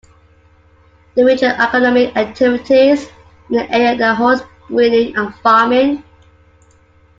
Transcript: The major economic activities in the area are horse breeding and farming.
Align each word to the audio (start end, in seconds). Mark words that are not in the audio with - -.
The 1.13 1.23
major 1.23 1.55
economic 1.59 2.15
activities 2.17 3.05
in 3.51 3.57
the 3.57 3.71
area 3.71 4.03
are 4.03 4.15
horse 4.15 4.41
breeding 4.67 5.15
and 5.15 5.31
farming. 5.43 6.03